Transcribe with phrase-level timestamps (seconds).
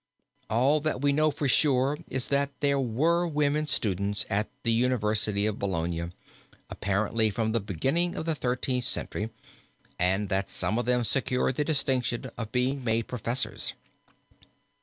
[0.49, 5.45] All that we know for sure is that there were women students at the University
[5.45, 6.05] of Bologna
[6.71, 9.29] apparently from the beginning of the Thirteenth Century,
[9.99, 13.73] and that some of them secured the distinction of being made Professors.